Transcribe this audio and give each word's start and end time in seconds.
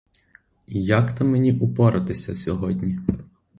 І 0.67 0.81
як 0.83 1.15
то 1.17 1.25
мені 1.25 1.53
упоратися 1.53 2.35
сьогодні?. 2.35 2.99